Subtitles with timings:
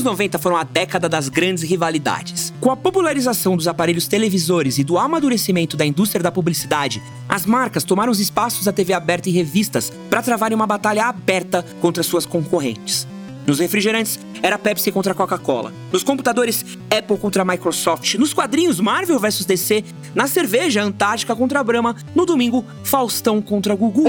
[0.00, 2.52] anos 90 foram a década das grandes rivalidades.
[2.60, 7.84] Com a popularização dos aparelhos televisores e do amadurecimento da indústria da publicidade, as marcas
[7.84, 12.26] tomaram os espaços da TV aberta e revistas para travarem uma batalha aberta contra suas
[12.26, 13.06] concorrentes.
[13.46, 15.72] Nos refrigerantes, era Pepsi contra Coca-Cola.
[15.92, 18.14] Nos computadores, Apple contra Microsoft.
[18.14, 19.84] Nos quadrinhos, Marvel vs DC.
[20.14, 21.96] Na cerveja, Antártica contra Brahma.
[22.14, 24.04] No domingo, Faustão contra Gugu.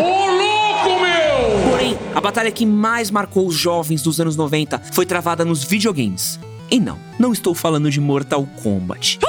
[1.70, 6.40] Porém, a batalha que mais marcou os jovens dos anos 90 foi travada nos videogames.
[6.70, 9.20] E não, não estou falando de Mortal Kombat.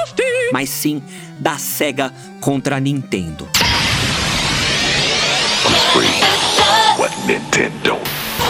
[0.51, 1.01] Mas sim
[1.39, 3.47] da SEGA contra a Nintendo.
[6.97, 7.97] What Nintendo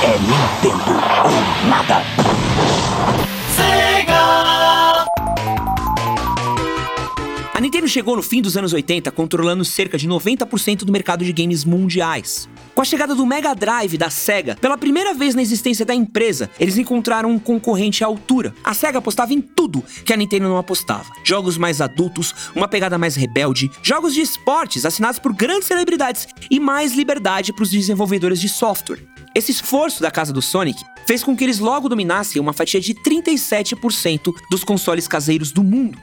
[0.03, 0.91] é Nintendo
[1.23, 2.32] ou nada.
[7.93, 12.49] Chegou no fim dos anos 80 controlando cerca de 90% do mercado de games mundiais.
[12.73, 16.49] Com a chegada do Mega Drive da Sega, pela primeira vez na existência da empresa,
[16.59, 18.51] eles encontraram um concorrente à altura.
[18.63, 22.97] A Sega apostava em tudo que a Nintendo não apostava: jogos mais adultos, uma pegada
[22.97, 28.41] mais rebelde, jogos de esportes assinados por grandes celebridades e mais liberdade para os desenvolvedores
[28.41, 29.05] de software.
[29.35, 32.95] Esse esforço da casa do Sonic fez com que eles logo dominassem uma fatia de
[32.95, 35.99] 37% dos consoles caseiros do mundo.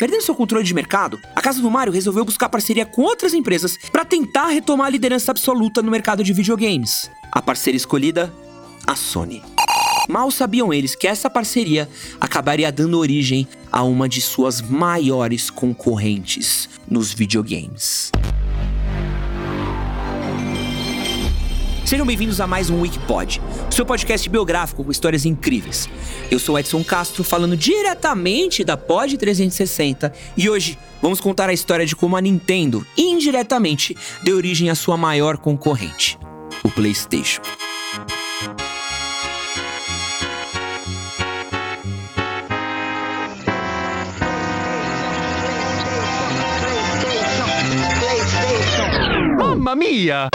[0.00, 3.76] Perdendo seu controle de mercado, a casa do Mario resolveu buscar parceria com outras empresas
[3.92, 7.10] para tentar retomar a liderança absoluta no mercado de videogames.
[7.30, 8.32] A parceira escolhida,
[8.86, 9.42] a Sony.
[10.08, 11.86] Mal sabiam eles que essa parceria
[12.18, 18.10] acabaria dando origem a uma de suas maiores concorrentes nos videogames.
[21.90, 25.88] Sejam bem-vindos a mais um Wikipod, seu podcast biográfico com histórias incríveis.
[26.30, 31.84] Eu sou Edson Castro, falando diretamente da Pod 360 e hoje vamos contar a história
[31.84, 36.16] de como a Nintendo, indiretamente, deu origem à sua maior concorrente,
[36.62, 37.42] o PlayStation.
[49.40, 50.30] Mamma mia!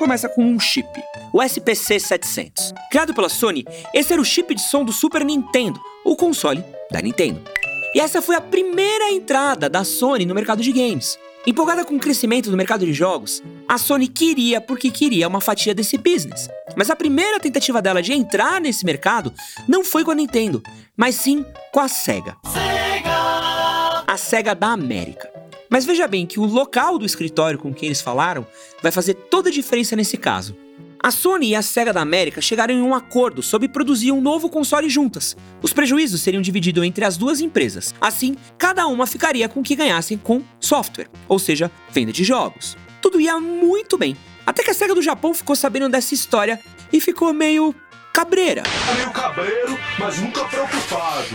[0.00, 0.88] Começa com um chip,
[1.30, 2.72] o SPC 700.
[2.90, 7.02] Criado pela Sony, esse era o chip de som do Super Nintendo, o console da
[7.02, 7.42] Nintendo.
[7.94, 11.18] E essa foi a primeira entrada da Sony no mercado de games.
[11.46, 15.74] Empolgada com o crescimento do mercado de jogos, a Sony queria porque queria uma fatia
[15.74, 16.48] desse business.
[16.74, 19.34] Mas a primeira tentativa dela de entrar nesse mercado
[19.68, 20.62] não foi com a Nintendo,
[20.96, 22.38] mas sim com a Sega.
[22.46, 24.04] Sega!
[24.06, 25.30] A Sega da América.
[25.70, 28.44] Mas veja bem que o local do escritório com quem eles falaram
[28.82, 30.56] vai fazer toda a diferença nesse caso.
[31.02, 34.50] A Sony e a Sega da América chegaram em um acordo sobre produzir um novo
[34.50, 35.34] console juntas.
[35.62, 37.94] Os prejuízos seriam divididos entre as duas empresas.
[37.98, 42.76] Assim, cada uma ficaria com o que ganhassem com software, ou seja, venda de jogos.
[43.00, 44.14] Tudo ia muito bem.
[44.44, 46.60] Até que a Sega do Japão ficou sabendo dessa história
[46.92, 47.74] e ficou meio
[48.12, 48.62] cabreira.
[48.96, 51.26] Meio cabreiro, mas nunca preocupado.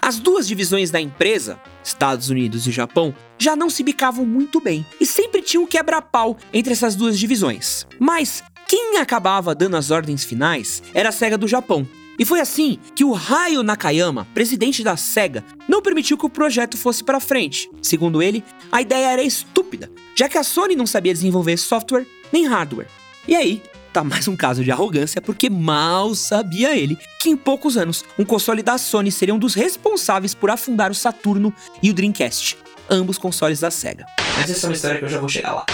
[0.00, 4.84] As duas divisões da empresa, Estados Unidos e Japão, já não se bicavam muito bem
[5.00, 7.86] e sempre tinha um quebra-pau entre essas duas divisões.
[7.98, 11.86] Mas quem acabava dando as ordens finais era a SEGA do Japão.
[12.18, 16.76] E foi assim que o Hayo Nakayama, presidente da SEGA, não permitiu que o projeto
[16.76, 17.70] fosse para frente.
[17.80, 22.46] Segundo ele, a ideia era estúpida, já que a Sony não sabia desenvolver software nem
[22.46, 22.88] hardware.
[23.26, 27.76] E aí, tá mais um caso de arrogância, porque mal sabia ele que em poucos
[27.76, 31.94] anos um console da Sony seria um dos responsáveis por afundar o Saturno e o
[31.94, 32.56] Dreamcast,
[32.88, 34.06] ambos consoles da Sega.
[34.38, 35.66] Mas essa é uma história que eu já vou chegar lá.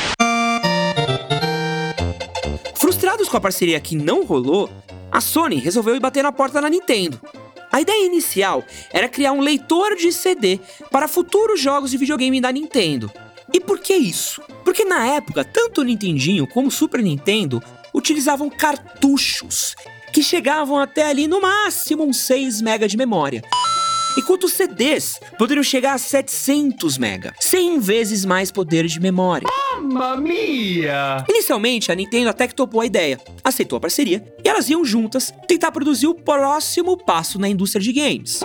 [2.74, 4.68] Frustrados com a parceria que não rolou,
[5.12, 7.20] a Sony resolveu ir bater na porta da Nintendo.
[7.70, 10.58] A ideia inicial era criar um leitor de CD
[10.90, 13.12] para futuros jogos de videogame da Nintendo.
[13.52, 14.42] E por que isso?
[14.64, 17.62] Porque na época, tanto o Nintendinho como o Super Nintendo
[17.94, 19.74] utilizavam cartuchos
[20.12, 23.42] que chegavam até ali no máximo uns 6 MB de memória.
[24.16, 29.46] Enquanto os CDs poderiam chegar a 700 MB, 100 vezes mais poder de memória.
[29.80, 31.24] Mamma mia!
[31.28, 35.32] Inicialmente, a Nintendo até que topou a ideia, aceitou a parceria e elas iam juntas
[35.46, 38.40] tentar produzir o próximo passo na indústria de games.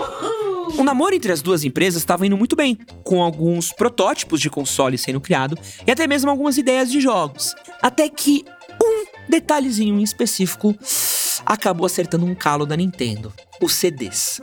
[0.77, 4.97] O namoro entre as duas empresas estava indo muito bem, com alguns protótipos de console
[4.97, 7.55] sendo criado e até mesmo algumas ideias de jogos.
[7.81, 8.45] Até que
[9.27, 10.75] detalhezinho em específico
[11.45, 14.41] acabou acertando um calo da Nintendo: os CDs.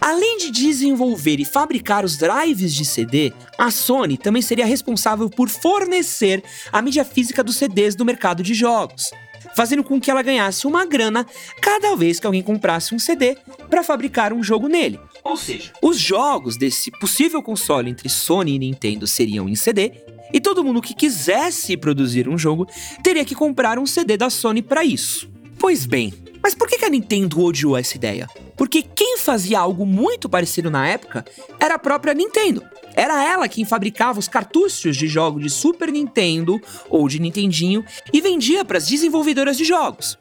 [0.00, 5.48] Além de desenvolver e fabricar os drives de CD, a Sony também seria responsável por
[5.48, 9.12] fornecer a mídia física dos CDs do mercado de jogos,
[9.54, 11.24] fazendo com que ela ganhasse uma grana
[11.60, 13.36] cada vez que alguém comprasse um CD
[13.70, 14.98] para fabricar um jogo nele.
[15.24, 19.92] Ou seja, os jogos desse possível console entre Sony e Nintendo seriam em CD
[20.32, 22.66] e todo mundo que quisesse produzir um jogo
[23.02, 25.30] teria que comprar um CD da Sony para isso.
[25.58, 28.28] Pois bem, Mas por que a Nintendo odiou essa ideia?
[28.56, 31.24] Porque quem fazia algo muito parecido na época
[31.60, 32.64] era a própria Nintendo.
[32.94, 36.60] Era ela quem fabricava os cartuchos de jogos de Super Nintendo
[36.90, 40.18] ou de Nintendinho e vendia para as desenvolvedoras de jogos.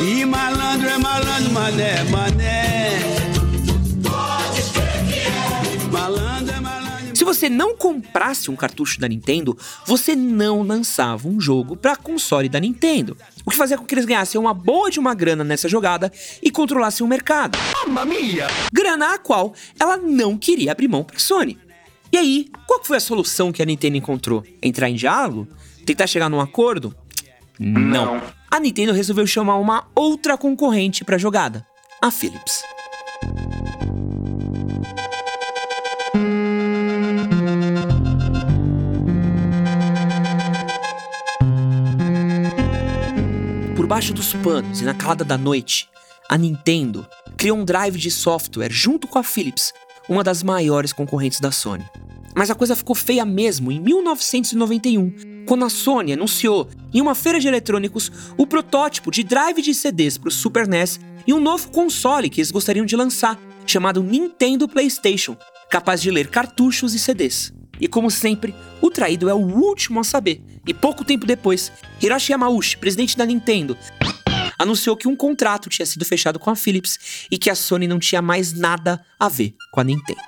[0.00, 2.59] E malandro é malandro, mané, mané.
[7.40, 9.56] Você não comprasse um cartucho da Nintendo,
[9.86, 13.16] você não lançava um jogo para console da Nintendo.
[13.46, 16.50] O que fazia com que eles ganhassem uma boa de uma grana nessa jogada e
[16.50, 17.58] controlassem o mercado.
[17.86, 18.46] Mamma mia!
[18.70, 21.58] Grana a qual ela não queria abrir mão para Sony.
[22.12, 24.44] E aí, qual foi a solução que a Nintendo encontrou?
[24.62, 25.48] Entrar em diálogo?
[25.86, 26.94] Tentar chegar num acordo?
[27.58, 28.20] Não.
[28.50, 31.66] A Nintendo resolveu chamar uma outra concorrente para a jogada,
[32.02, 32.62] a Philips.
[43.90, 45.88] Por baixo dos panos e na calada da noite,
[46.28, 47.04] a Nintendo
[47.36, 49.72] criou um drive de software junto com a Philips
[50.08, 51.84] uma das maiores concorrentes da Sony.
[52.32, 57.40] Mas a coisa ficou feia mesmo em 1991, quando a Sony anunciou em uma feira
[57.40, 61.68] de eletrônicos o protótipo de drive de CDs para o Super NES e um novo
[61.72, 65.36] console que eles gostariam de lançar, chamado Nintendo PlayStation,
[65.70, 67.52] capaz de ler cartuchos e CDs.
[67.80, 70.42] E como sempre, o traído é o último a saber.
[70.66, 71.72] E pouco tempo depois,
[72.02, 73.78] Hiroshi Yamauchi, presidente da Nintendo,
[74.58, 77.98] anunciou que um contrato tinha sido fechado com a Philips e que a Sony não
[77.98, 80.20] tinha mais nada a ver com a Nintendo.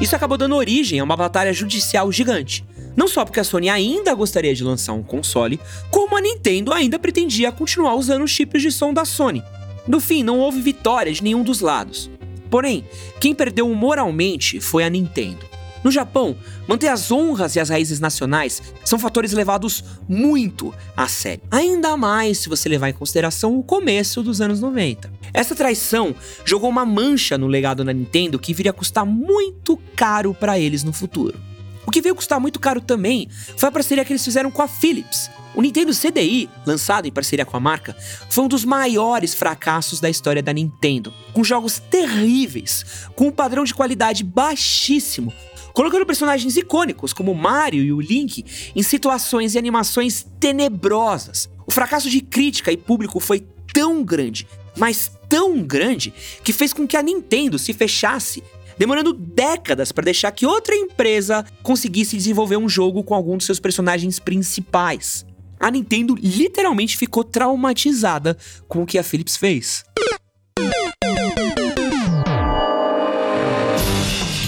[0.00, 2.64] Isso acabou dando origem a uma batalha judicial gigante.
[2.96, 5.58] Não só porque a Sony ainda gostaria de lançar um console,
[5.90, 9.42] como a Nintendo ainda pretendia continuar usando os chips de som da Sony.
[9.86, 12.10] No fim, não houve vitória de nenhum dos lados.
[12.50, 12.84] Porém,
[13.20, 15.52] quem perdeu moralmente foi a Nintendo.
[15.82, 16.36] No Japão,
[16.68, 21.42] manter as honras e as raízes nacionais são fatores levados muito a sério.
[21.50, 25.12] Ainda mais se você levar em consideração o começo dos anos 90.
[25.34, 26.14] Essa traição
[26.44, 30.84] jogou uma mancha no legado da Nintendo que viria a custar muito caro para eles
[30.84, 31.38] no futuro.
[31.84, 34.68] O que veio custar muito caro também foi a parceria que eles fizeram com a
[34.68, 35.28] Philips.
[35.54, 37.94] O Nintendo CDI, lançado em parceria com a marca,
[38.30, 43.64] foi um dos maiores fracassos da história da Nintendo, com jogos terríveis, com um padrão
[43.64, 45.32] de qualidade baixíssimo,
[45.74, 48.44] colocando personagens icônicos como Mario e o Link
[48.74, 51.50] em situações e animações tenebrosas.
[51.66, 54.46] O fracasso de crítica e público foi tão grande,
[54.76, 58.42] mas tão grande, que fez com que a Nintendo se fechasse
[58.78, 63.60] demorando décadas para deixar que outra empresa conseguisse desenvolver um jogo com algum dos seus
[63.60, 65.26] personagens principais.
[65.62, 68.36] A Nintendo literalmente ficou traumatizada
[68.66, 69.84] com o que a Philips fez.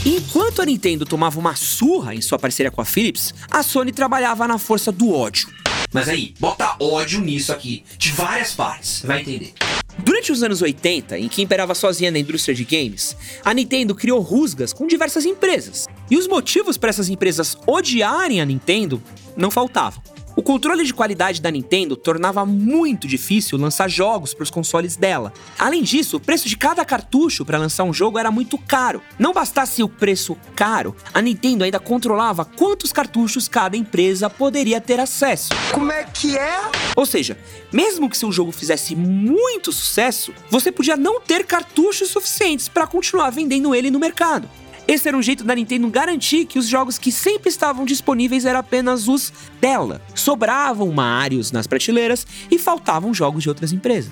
[0.05, 4.49] Enquanto a Nintendo tomava uma surra em sua parceria com a Philips, a Sony trabalhava
[4.49, 5.49] na força do ódio.
[5.93, 9.55] Mas aí, bota ódio nisso aqui, de várias partes, vai entender.
[9.97, 14.21] Durante os anos 80, em que imperava sozinha na indústria de games, a Nintendo criou
[14.21, 15.87] rusgas com diversas empresas.
[16.11, 19.01] E os motivos para essas empresas odiarem a Nintendo
[19.37, 20.03] não faltavam.
[20.37, 25.33] O controle de qualidade da Nintendo tornava muito difícil lançar jogos para os consoles dela.
[25.57, 29.01] Além disso, o preço de cada cartucho para lançar um jogo era muito caro.
[29.17, 34.99] Não bastasse o preço caro, a Nintendo ainda controlava quantos cartuchos cada empresa poderia ter
[34.99, 35.51] acesso.
[35.73, 36.59] Como é que é?
[36.97, 37.39] Ou seja,
[37.73, 43.31] mesmo que seu jogo fizesse muito sucesso, você podia não ter cartuchos suficientes para continuar
[43.31, 44.49] vendendo ele no mercado.
[44.87, 48.61] Esse era um jeito da Nintendo garantir que os jogos que sempre estavam disponíveis eram
[48.61, 50.03] apenas os dela.
[50.15, 54.11] Sobravam Marios nas prateleiras e faltavam jogos de outras empresas.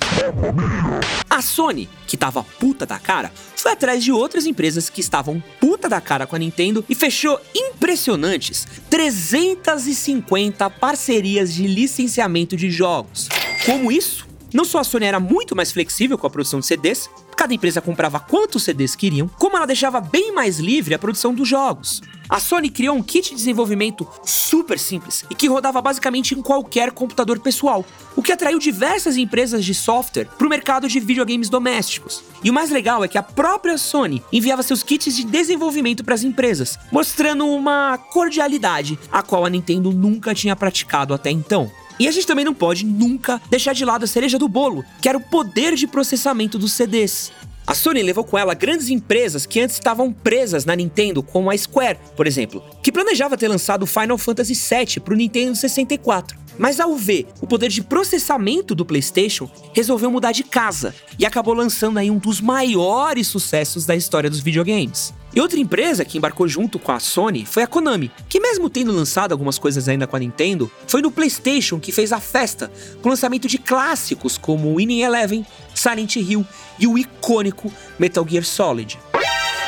[1.29, 5.91] A Sony, que tava puta da cara, foi atrás de outras empresas que estavam puta
[5.91, 13.29] da cara com a Nintendo e fechou impressionantes 350 parcerias de licenciamento de jogos.
[13.67, 14.27] Como isso?
[14.55, 17.09] Não só a Sony era muito mais flexível com a produção de CDs,
[17.43, 21.49] cada empresa comprava quantos CDs queriam, como ela deixava bem mais livre a produção dos
[21.49, 22.01] jogos.
[22.29, 26.93] A Sony criou um kit de desenvolvimento super simples e que rodava basicamente em qualquer
[26.93, 27.85] computador pessoal,
[28.15, 32.23] o que atraiu diversas empresas de software para o mercado de videogames domésticos.
[32.45, 36.15] E o mais legal é que a própria Sony enviava seus kits de desenvolvimento para
[36.15, 41.69] as empresas, mostrando uma cordialidade a qual a Nintendo nunca tinha praticado até então.
[42.03, 45.09] E a gente também não pode nunca deixar de lado a cereja do bolo, que
[45.09, 47.31] era o poder de processamento dos CDs.
[47.65, 51.57] A Sony levou com ela grandes empresas que antes estavam presas na Nintendo, como a
[51.57, 56.37] Square, por exemplo, que planejava ter lançado Final Fantasy VII para o Nintendo 64.
[56.59, 61.55] Mas ao ver o poder de processamento do PlayStation, resolveu mudar de casa e acabou
[61.55, 65.15] lançando aí um dos maiores sucessos da história dos videogames.
[65.35, 68.93] E outra empresa que embarcou junto com a Sony foi a Konami, que mesmo tendo
[68.93, 72.71] lançado algumas coisas ainda com a Nintendo, foi no PlayStation que fez a festa
[73.01, 76.45] com o lançamento de clássicos como Winning Eleven, Silent Hill
[76.79, 78.99] e o icônico Metal Gear Solid.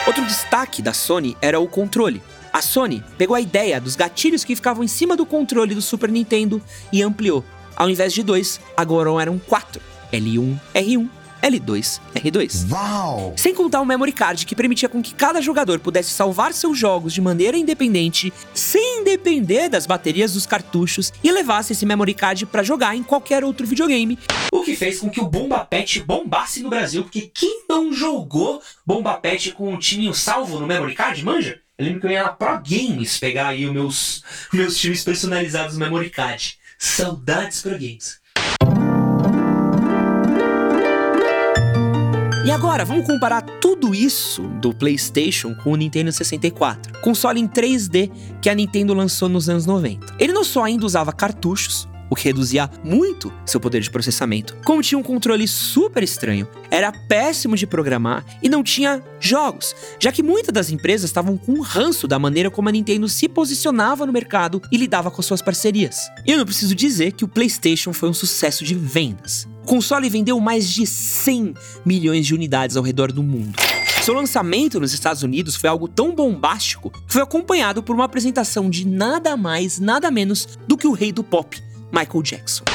[0.06, 2.22] Outro destaque da Sony era o controle.
[2.52, 6.10] A Sony pegou a ideia dos gatilhos que ficavam em cima do controle do Super
[6.10, 7.42] Nintendo e ampliou.
[7.74, 9.80] Ao invés de dois, agora eram quatro:
[10.12, 11.08] L1, R1
[11.44, 12.70] L2, R2.
[12.70, 13.34] Uau!
[13.36, 17.12] Sem contar o memory card que permitia com que cada jogador pudesse salvar seus jogos
[17.12, 22.62] de maneira independente, sem depender das baterias dos cartuchos e levasse esse memory card para
[22.62, 24.18] jogar em qualquer outro videogame.
[24.50, 28.62] O que fez com que o Bomba Pet bombasse no Brasil, porque quem não jogou
[28.86, 31.60] Bomba Pet com um timinho salvo no memory card, manja?
[31.76, 35.76] Eu lembro que eu ia na Pro Games pegar aí os meus, meus times personalizados
[35.76, 36.56] no memory card.
[36.78, 38.23] Saudades Pro Games.
[42.44, 48.10] E agora, vamos comparar tudo isso do PlayStation com o Nintendo 64, console em 3D
[48.42, 50.16] que a Nintendo lançou nos anos 90.
[50.18, 54.82] Ele não só ainda usava cartuchos, o que reduzia muito seu poder de processamento, como
[54.82, 60.22] tinha um controle super estranho, era péssimo de programar e não tinha jogos, já que
[60.22, 64.12] muitas das empresas estavam com um ranço da maneira como a Nintendo se posicionava no
[64.12, 66.10] mercado e lidava com suas parcerias.
[66.26, 69.48] E eu não preciso dizer que o PlayStation foi um sucesso de vendas.
[69.64, 71.54] O console vendeu mais de 100
[71.86, 73.54] milhões de unidades ao redor do mundo.
[74.02, 78.68] Seu lançamento nos Estados Unidos foi algo tão bombástico que foi acompanhado por uma apresentação
[78.68, 81.58] de nada mais, nada menos do que o rei do pop,
[81.90, 82.73] Michael Jackson.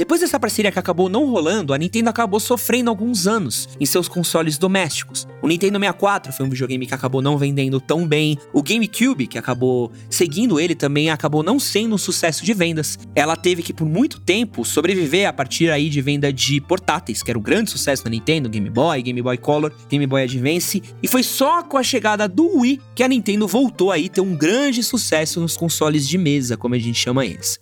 [0.00, 4.08] Depois dessa parceria que acabou não rolando, a Nintendo acabou sofrendo alguns anos em seus
[4.08, 5.28] consoles domésticos.
[5.42, 8.38] O Nintendo 64 foi um videogame que acabou não vendendo tão bem.
[8.50, 12.98] O GameCube, que acabou seguindo ele, também acabou não sendo um sucesso de vendas.
[13.14, 17.30] Ela teve que, por muito tempo, sobreviver a partir aí de venda de portáteis, que
[17.30, 20.82] era um grande sucesso da Nintendo, Game Boy, Game Boy Color, Game Boy Advance.
[21.02, 24.34] E foi só com a chegada do Wii que a Nintendo voltou aí ter um
[24.34, 27.58] grande sucesso nos consoles de mesa, como a gente chama eles.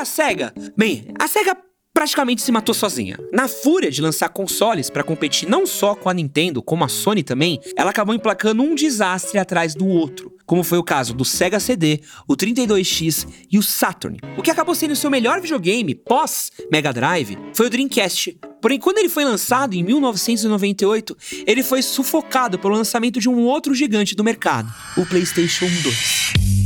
[0.00, 0.54] A SEGA?
[0.74, 1.54] Bem, a SEGA
[1.92, 3.18] praticamente se matou sozinha.
[3.30, 7.22] Na fúria de lançar consoles para competir não só com a Nintendo, como a Sony
[7.22, 11.60] também, ela acabou emplacando um desastre atrás do outro, como foi o caso do Sega
[11.60, 14.18] CD, o 32X e o Saturn.
[14.38, 18.38] O que acabou sendo seu melhor videogame pós Mega Drive foi o Dreamcast.
[18.62, 21.14] Porém, quando ele foi lançado em 1998,
[21.46, 26.59] ele foi sufocado pelo lançamento de um outro gigante do mercado, o PlayStation 2.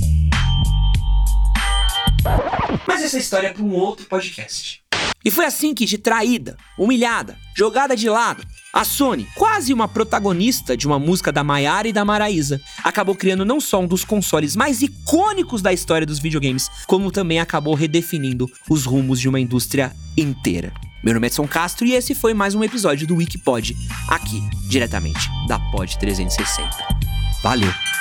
[2.86, 4.82] Mas essa história é para um outro podcast.
[5.24, 10.76] E foi assim que, de traída, humilhada, jogada de lado, a Sony, quase uma protagonista
[10.76, 14.54] de uma música da Maiara e da Maraísa, acabou criando não só um dos consoles
[14.54, 19.92] mais icônicos da história dos videogames, como também acabou redefinindo os rumos de uma indústria
[20.16, 20.72] inteira.
[21.02, 23.76] Meu nome é Edson Castro e esse foi mais um episódio do Wikipod,
[24.08, 26.70] aqui, diretamente da Pod 360.
[27.42, 27.93] Valeu!